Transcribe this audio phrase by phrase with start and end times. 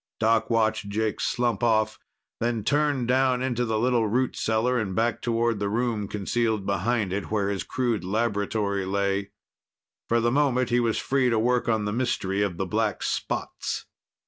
[0.19, 1.99] Doc watched Jake slump off,
[2.39, 7.13] then turned down into the little root cellar and back toward the room concealed behind
[7.13, 9.29] it, where his crude laboratory lay.
[10.09, 13.85] For the moment, he was free to work on the mystery of the black spots.